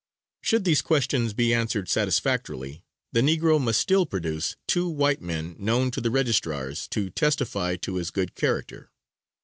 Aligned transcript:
Should 0.41 0.63
these 0.63 0.81
questions 0.81 1.33
be 1.35 1.53
answered 1.53 1.87
satisfactorily, 1.87 2.83
the 3.11 3.21
negro 3.21 3.61
must 3.61 3.79
still 3.79 4.07
produce 4.07 4.55
two 4.67 4.89
white 4.89 5.21
men 5.21 5.55
known 5.59 5.91
to 5.91 6.01
the 6.01 6.09
registrars 6.09 6.87
to 6.87 7.11
testify 7.11 7.75
to 7.75 7.97
his 7.97 8.09
good 8.09 8.33
character. 8.33 8.89